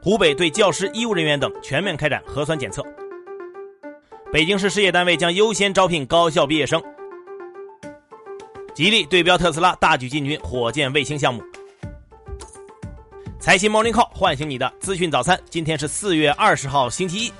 [0.00, 2.84] 湖北对教师、医务人员等全面开展核酸检测。
[4.32, 6.82] 北京市事业单位将优先招聘高校毕业生。
[8.74, 11.42] 吉利对标特斯拉，大举进军火箭卫星项目。
[13.38, 15.38] 财新 Morning Call 唤醒你的资讯早餐。
[15.50, 17.32] 今天是四月二十号，星期一。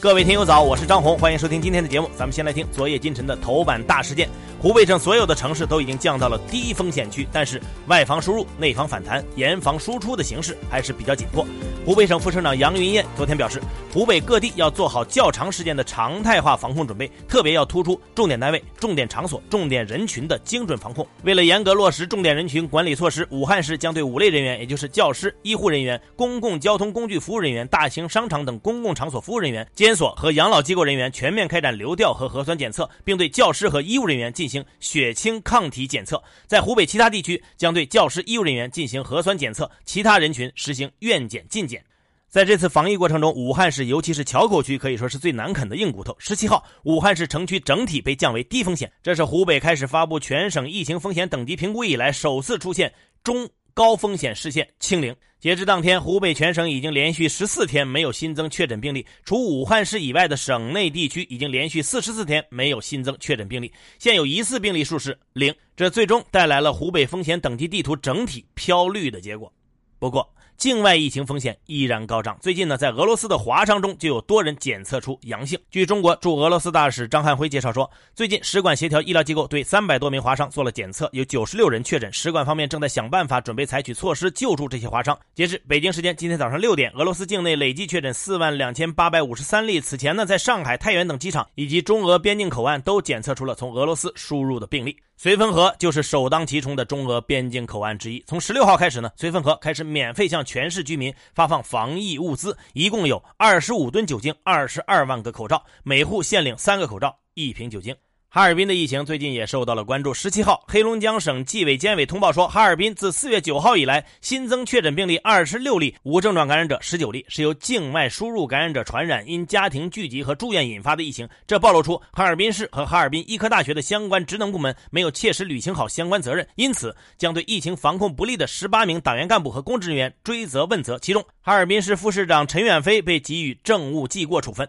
[0.00, 2.08] 各位听友早，我是张红，欢迎收听今天的节目。
[2.16, 4.28] 咱们先来听昨夜今晨的头版大事件。
[4.60, 11.46] 湖北省所有的城市都已经降到了低风险区，但是外防输入、内防反弹、严防输出的形势还是比较紧迫。
[11.84, 13.60] 湖北省副省长杨云燕昨天表示，
[13.92, 21.06] 湖北各地要做好较长时间的常态化防控准备，特别要突出重点单位、重点场所、重点人群的精准防控。
[21.22, 41.82] 为了严格落实重点人群管理措施，武汉市将对五类人员，也就是教师、医护人员、公共交通工具服务人员、大型商场等公共场所服务人员、监所和养老机构人员全面开展流调和核酸检测，并对教师和医务人员进行血清抗体检测，在湖北其他地区将对教师、医务人员进行核酸检测，其他人群实行愿检尽检。
[42.28, 46.14] 在这次防疫过程中，武汉市尤其是硚口区可以说是最难啃的硬骨头。
[46.18, 52.92] 十七号，武汉市城区整体被降为低风险，这是湖北开始发布全省疫情风险等级评估以来首次出现
[53.24, 53.48] 中。
[53.74, 55.14] 高风险市县清零。
[55.40, 65.54] 截至当天，湖北全省已经连续十四天没有新增确诊病例，除武汉市以外的省内地区已经连续四十四天没有新增确诊病例，现有疑似病例数是零。
[65.76, 69.52] 这最终带来了湖北风险等级地图整体飘绿的结果。
[70.00, 70.28] 不过，
[70.58, 72.36] 境外疫情风险依然高涨。
[72.40, 75.56] 最近呢，在俄罗斯的华商中就有多人检测出阳性。
[75.70, 82.12] 据中国驻俄罗斯大使张汉辉介绍说，最近使馆协调医疗机构对三百多名华商做了检测，有九十六人确诊。
[82.12, 85.16] 使馆方面正在想办法，准备采取措施救助这些华商。
[85.32, 89.80] 截至北京时间今天早上六点，俄罗斯境内累计确诊四万两千八百五十三例。
[89.80, 94.96] 此前呢，在上海、太原等机场以及中俄边境口岸都检测出了从俄罗斯输入的病例。
[95.20, 98.22] 绥芬河就是首当其冲的中俄边境口岸之一。
[98.24, 107.96] 从十六号开始呢，绥芬河开始免费向全市居民发放防疫物资，一共有二十五吨酒精、二十二万个口罩，每户限领三个口罩、一瓶酒精。
[108.30, 110.12] 哈尔滨的疫情最近也受到了关注。
[110.12, 121.26] 十七号，黑龙江省纪委监委通报说，哈尔滨自四月九号以来新增确诊病例二十六例，无症状感染者十九例，是由境外输入感染者传染，因家庭聚集和住院引发的疫情。
[121.46, 130.98] 这暴露出哈尔滨市和哈尔滨医科大学的相关职能部门没有切实履行好相关责任，因此将对疫情防控不力的十八名党员干部和公职人员追责问责。
[130.98, 134.68] 其中，哈尔滨市副市长陈远飞被给予政务记过处分。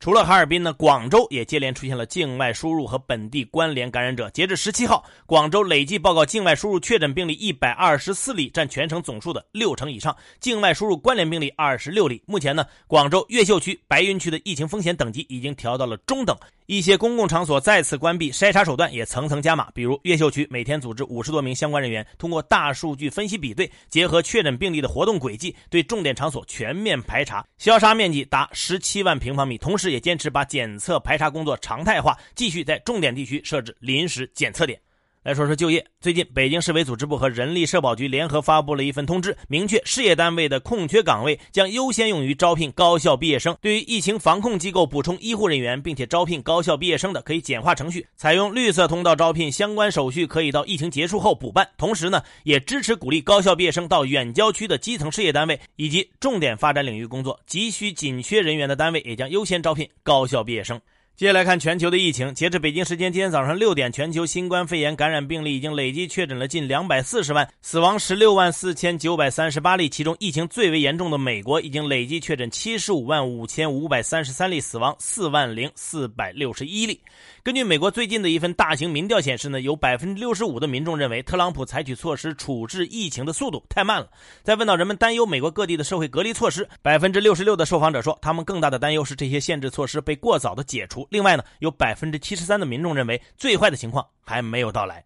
[0.00, 4.30] 除了哈尔滨呢，广州也接连出现了境外输入和本地关联感染者。
[4.30, 12.22] 截至十七号，广州累计报告境外输入确诊病例一百二十四例，占全城总数的六成以上；境外输入关联病例二十六例。
[12.26, 16.36] 目前呢，广州越秀区、白云区的疫情风险等级已经调到了中等。
[16.66, 19.70] 一些公共场所再次关闭，筛查手段也层层加码。
[19.72, 29.56] 比如越秀区每天组织五十多名相关人员，通过大数据分析比对，结合确诊病例的活动轨迹，对重点场所全面排查，消杀面积达十七万平方米。
[29.56, 34.80] 同时，也坚持把检测排查工作常态化，继续在重点地区设置临时检测点。
[35.28, 35.84] 来说说就业。
[36.00, 43.54] 最近，北京市委组织部和人力社保局联合发布了一份通知，明确事业单位的空缺岗位将优先用于招聘高校毕业生。
[43.60, 51.68] 对于疫情防控机构补充医护人员并且招聘高校毕业生的，可以简化程序，采用绿色通道招聘，相关手续可以到疫情结束后补办。
[51.76, 60.80] 同时呢，也支持鼓励高校毕业生到远郊区的基层事业单位以及重点发展领域工作，急需紧缺人员的单位也将优先招聘高校毕业生。
[61.18, 62.32] 接下来看全球的疫情。
[62.32, 69.88] 截至北京时间今天早上六点，全球新冠肺炎感染病例已经累计确诊了近两百四十万，死亡十六万四千九百三十八例。
[69.88, 77.00] 其中疫情最为严重的美国已经累计确诊七十五万五千五百三十三例，死亡四万零四百六十一例。
[77.42, 84.08] 根据美国最近的一份大型民调显示呢，有百分之六十五的民众认为特朗普采取措施处置疫情的速度太慢了。
[84.44, 91.07] 在问到人们担忧美国各地的社会隔离措施，百分之六十六的受访者说，他们更大的担忧是这些限制措施被过早的解除。
[91.08, 95.04] 另外呢，有百分之七十三的民众认为最坏的情况还没有到来。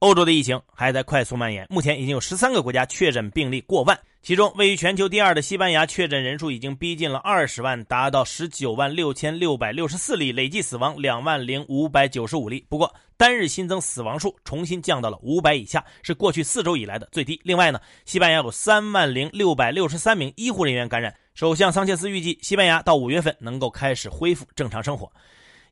[0.00, 12.66] 欧洲的疫情还在快速蔓延，目前已经有十三个国家确诊病例过万，其中位于全球第二的西班牙确诊人数已经逼近了二十万，达到十九万六千六百六十四例，累计死亡两万零五百九十五例。
[12.68, 17.40] 不过，单日新增死亡数重新降到了五百以下，是过去四周以来的最低。
[17.44, 21.14] 另外呢，西班牙有三万零六百六十三名医护人员感染。
[21.34, 25.10] 首相桑切斯预计，西班牙到五月份能够开始恢复正常生活。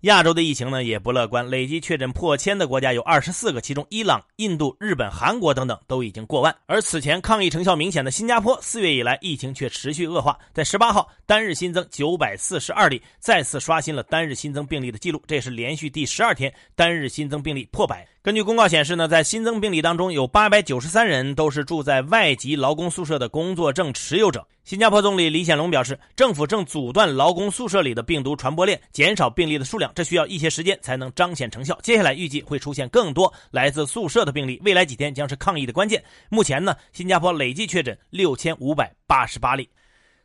[0.02, 6.56] 亚洲的疫情呢也不乐观，累计确诊破千的国家有二十四个，其中伊朗、印度、日本、韩国等等都已经过万。
[6.64, 18.08] 而此前抗疫成效明显的新加坡，四月以来疫情却持续恶化，在十八号单日新增九百四十二例，再次刷新了单日新增病例的记录，这是连续第十二天单日新增病例破百。
[18.22, 24.46] 根据公告显示呢，在新增病例当中有八百九十三人都是住在外籍劳工宿舍的工作证持有者。
[24.62, 31.78] 新加坡总理李显龙表示，政府正阻断劳工宿舍里的病毒传播链，减少病例的数量，这需要一些时间才能彰显成效。
[31.82, 36.04] 接下来预计会出现更多来自宿舍的病例，未来几天将是抗疫的关键。
[36.28, 39.66] 目前呢，新加坡累计确诊六千五百八十八例。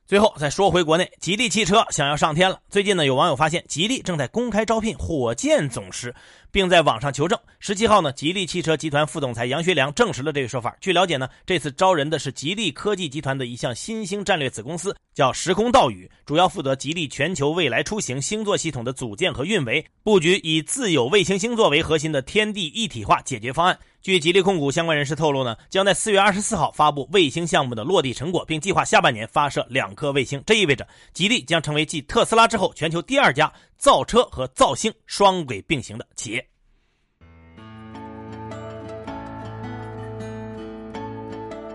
[0.08, 2.60] 最后再说回国内，吉利汽车想要上天了。
[2.70, 6.14] 最近呢，有网友发现吉利正在公开招聘火箭总师，
[6.52, 7.40] 并在网上求证。
[7.60, 10.78] 十七号呢，吉利汽车集团副总裁杨学良证实了这个说法。
[10.80, 23.80] 据了解呢，这次招人的是吉利科技集团的一项新兴战略子公司，叫时空道宇，主要负责吉利全球未来出行星座系统的组建和运维布局，以自有卫星星座为核心的天地一体化解决方案。
[24.06, 30.40] 据吉利控股相关人士透露呢，将在四月二十四号发布卫星项目的落地成果，并计划下半年发射两颗卫星。
[30.46, 36.48] 这意味着吉利将成为继特斯拉之后全球第二家造车和造星双轨并行的企业。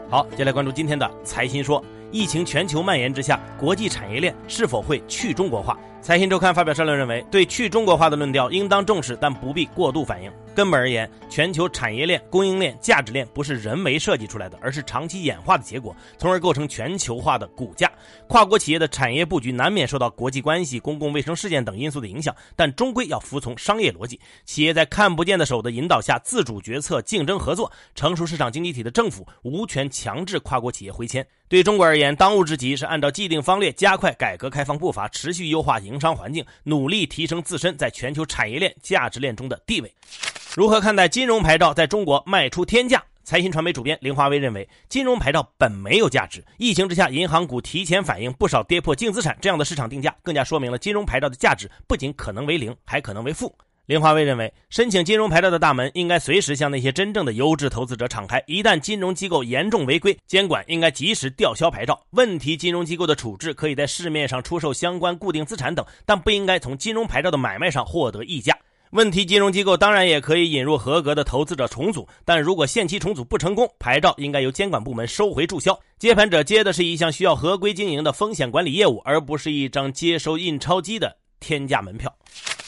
[0.08, 5.76] 好，接下来关注今天的财新说：疫情全球蔓延之下，国际产业链是否会去中国化？
[6.00, 10.30] 财新周刊发表社论认为，对去中国化的论调应当重视，但不必过度反应。
[10.60, 17.90] 根本而言，全球产业链、供应链、价值链不是人为设计出来的，而是长期演化的结果，从而构成全球化的骨架。
[18.28, 24.20] 跨国企业的产业布局难免受到国际关系、公共卫生事件等因素的影响，但终归要服从商业逻辑。
[24.44, 27.72] 企业在看不见的手的引导下，自主决策、竞争合作。
[27.94, 31.26] 成熟市场经济体的政府无权强制跨国企业回迁。
[31.48, 39.90] 对中国而言，当务之急是按照既定方略，加快改革开放步伐，持续优化营商环境，努力提升自身在全球产业链、价值链中的地位。
[40.56, 43.00] 如何看待金融牌照在中国卖出天价？
[43.22, 53.54] 财新传媒主编林华威认为，金融牌照本没有价值，疫情之下，银行股提前反应，不少跌破净资产，这样的市场定价，更加说明了金融牌照的价值不仅可能为零，还可能为负。
[53.86, 58.42] 林华威认为，申请金融牌照的大门应该随时向那些真正的优质投资者敞开。
[58.48, 62.00] 一旦金融机构严重违规，监管应该及时吊销牌照。
[62.10, 68.56] 问题金融机构的处置可以在市面上出售相关固定资产等，但不应该从金融牌照的买卖上获得溢价。
[68.90, 75.78] 问题金融机构当然也可以引入合格的投资者重组，但如果限期重组不成功，牌照应该由监管部门收回注销。
[75.96, 82.12] 接盘者接的是一项需要合规经营的风险管理业务，而不是一张接收印钞机的天价门票。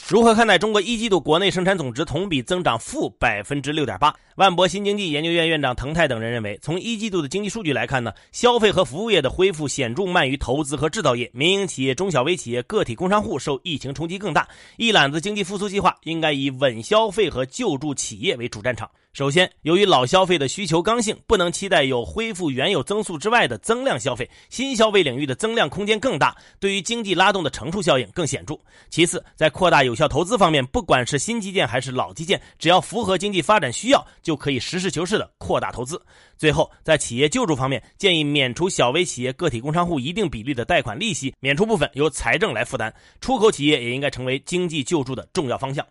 [0.05, 4.13] 如何看待中国一季度国内生产总值同比增长负百分之六点八？
[4.35, 14.45] 万博新经济研究院院长滕泰等人认为，从一季度的经济数据来看呢，消费和服务业的恢复显著慢于投资和制造业，民营企业、中小微企业、个体工商户受疫情冲击更大。
[14.75, 18.91] 一揽子经济复苏计划应该以稳消费和救助企业为主战场。
[19.13, 28.57] 首先，由于老消费的需求刚性，不能期待有恢复原有增速之外的增量消费，新消费领域的增量空间更大，对于经济拉动的乘数效应更显著。
[28.89, 36.01] 其次，在扩大有效投资方面，不管是新基建还是老基建，只要符合经济发展需要，就可以实事求是的扩大投资。
[36.35, 42.91] 最后，在企业救助方面，建议免除小微企业、个体工商户一定比例的贷款利息，免除部分由财政来负担。
[43.21, 45.85] 出口企业也应该成为经济救助的重要方向。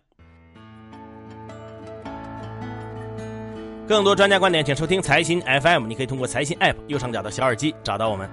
[3.85, 5.87] 更多专家观点，请收听财新 FM。
[5.87, 8.29] 你可以通过财新 App 右上角的小耳机找到我们。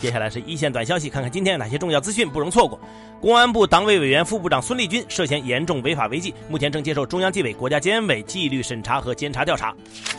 [0.00, 2.80] 接下来是一线短消息，看看今天有哪些重要资讯不容错过。
[3.20, 9.74] 公安部党委委员、副部长孙立军涉嫌严重违法违纪，目前正接受中央纪委国家监委纪律审查和监察调查。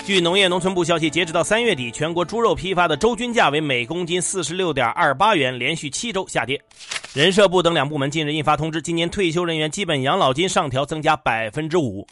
[0.05, 6.61] 据农业农村部消息，截止到三月底，全国猪肉批发的周均价为每公斤四十六点二八元，连续七周下跌。
[7.13, 12.06] 人社部等两部门近日印发通知，今年退休人员基本养老金上调增加百分之五。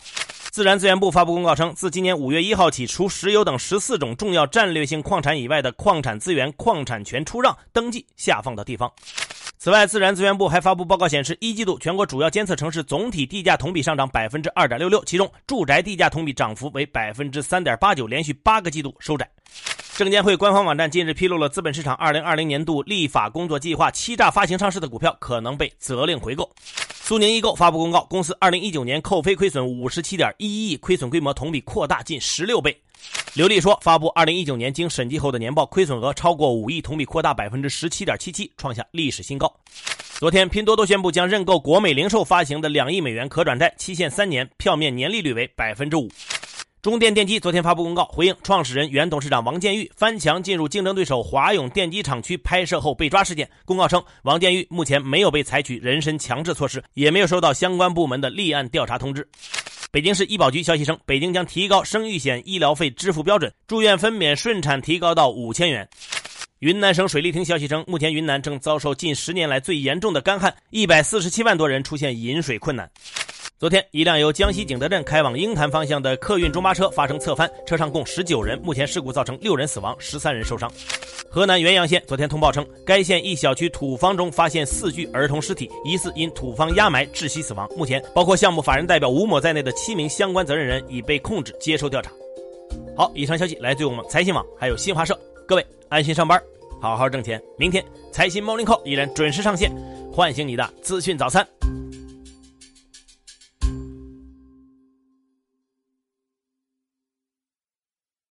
[0.54, 8.88] 自然资源部发布公告称，自今年五月一号起，除石油等十四种重要战略性矿产以外的矿产资源矿产权出让登记下放到地方。
[9.58, 19.28] 此外，自然资源部还发布报告显示，一季度全国主要监测城市总体地价同比上涨百分之二点六六，其中住宅地价同比涨幅为百分之三点八九，连续八个季度收窄。
[19.96, 26.48] 证监会官方网站近日披露了资本市场二零二零年度立法工作计划，欺诈发行上市的股票可能被责令回购。
[27.06, 32.74] 苏宁易购发布公告，公司二零一九年扣非亏损五十七点一亿，亏损规模同比扩大近十六倍。
[33.34, 39.54] 刘丽说，发布二零一九年经审计后的年报，亏损额超过五亿，同比扩大百分之十七点七七，创下历史新高。
[40.14, 46.10] 昨天，拼多多宣布将认购国美零售发行的两亿美元可转债，期限三年，票面年利率为百分之五。
[46.84, 53.50] 中电电机昨天发布公告，回应创始人、原董事长王建玉翻墙进入竞争对手华永电机厂区拍摄后被抓事件。
[53.64, 59.26] 公告称，王建玉目前没有被采取人身强制措施，也没有收到相关部门的立案调查通知。
[59.92, 65.88] 北京市医保局消息称，北京将提高生育险医疗费支付标准，住院分娩顺产提高到五千元。
[66.60, 72.92] 云南省水利厅消息称，目前云南正遭受近十年来最严重的干旱，一百四十七万多人出现饮水困难。
[73.64, 80.70] 昨天，一辆由江西景德镇开往鹰潭方向的客运中巴车发生侧翻，车上共十九人，目前事故造成六人死亡，十三人受伤。
[81.30, 87.66] 河南原阳县昨天通报称，该县一小区土方中发现四具儿童尸体，疑似因土方压埋窒息死亡。
[87.78, 92.12] 目前，包括项目法人代表吴某在内的七名相关责任人已被控制接受调查。
[92.98, 95.18] 好，以上消息来自于我们财新网，还有新华社。
[95.48, 96.38] 各位安心上班，
[96.82, 97.42] 好好挣钱。
[97.58, 99.72] 明天财新 Morning Call 依然准时上线，
[100.12, 101.48] 唤醒你的资讯早餐。